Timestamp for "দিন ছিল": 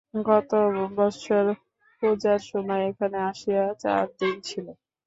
4.19-4.67